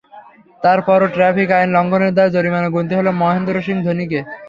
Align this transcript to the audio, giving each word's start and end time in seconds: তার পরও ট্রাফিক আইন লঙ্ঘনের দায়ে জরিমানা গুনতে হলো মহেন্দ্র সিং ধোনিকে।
তার 0.61 0.79
পরও 0.87 1.07
ট্রাফিক 1.15 1.49
আইন 1.51 1.69
লঙ্ঘনের 1.75 2.11
দায়ে 2.17 2.33
জরিমানা 2.35 2.69
গুনতে 2.75 2.93
হলো 2.99 3.11
মহেন্দ্র 3.21 3.55
সিং 3.65 3.77
ধোনিকে। 3.85 4.19